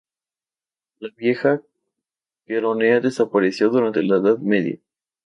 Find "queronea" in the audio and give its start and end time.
2.47-3.01